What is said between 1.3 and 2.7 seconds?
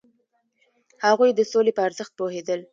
د سولې په ارزښت پوهیدل.